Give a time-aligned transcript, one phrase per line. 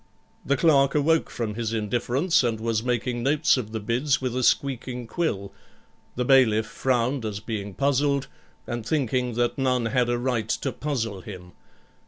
[0.43, 4.41] The clerk awoke from his indifference, and was making notes of the bids with a
[4.41, 5.53] squeaking quill,
[6.15, 8.27] the bailiff frowned as being puzzled,
[8.65, 11.51] and thinking that none had a right to puzzle him.